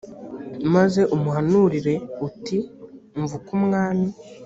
maze 0.73 1.01
umuhanurire 1.15 1.95
uti 2.27 2.57
umva 3.17 3.33
uko 3.39 3.49
umwami 3.59 4.07